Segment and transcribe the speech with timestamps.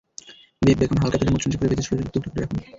[0.61, 2.59] Beef bacon হালকা তেলে মুচমুচে করে ভেজে ছোট ছোট টুকরো করে রাখুন।